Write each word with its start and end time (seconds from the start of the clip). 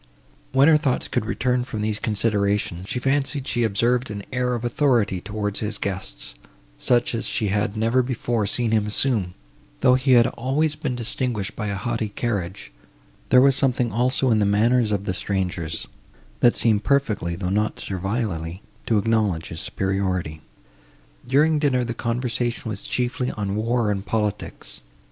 When 0.51 0.67
her 0.67 0.77
thoughts 0.77 1.07
could 1.07 1.27
return 1.27 1.63
from 1.63 1.81
these 1.81 1.99
considerations, 1.99 2.87
she 2.89 2.97
fancied 2.97 3.45
she 3.47 3.63
observed 3.63 4.09
an 4.09 4.23
air 4.33 4.55
of 4.55 4.65
authority 4.65 5.21
towards 5.21 5.59
his 5.59 5.77
guests, 5.77 6.33
such 6.79 7.13
as 7.13 7.27
she 7.27 7.49
had 7.49 7.77
never 7.77 8.01
before 8.01 8.47
seen 8.47 8.71
him 8.71 8.87
assume, 8.87 9.35
though 9.81 9.93
he 9.93 10.13
had 10.13 10.25
always 10.25 10.75
been 10.75 10.95
distinguished 10.95 11.55
by 11.55 11.67
a 11.67 11.75
haughty 11.75 12.09
carriage; 12.09 12.71
there 13.29 13.41
was 13.41 13.55
something 13.55 13.91
also 13.91 14.31
in 14.31 14.39
the 14.39 14.43
manners 14.43 14.91
of 14.91 15.03
the 15.03 15.13
strangers, 15.13 15.85
that 16.39 16.55
seemed 16.55 16.83
perfectly, 16.83 17.35
though 17.35 17.49
not 17.49 17.79
servilely, 17.79 18.63
to 18.87 18.97
acknowledge 18.97 19.49
his 19.49 19.59
superiority. 19.61 20.41
During 21.27 21.59
dinner, 21.59 21.83
the 21.83 21.93
conversation 21.93 22.69
was 22.69 22.81
chiefly 22.81 23.29
on 23.33 23.55
war 23.55 23.91
and 23.91 24.03
politics. 24.03 24.81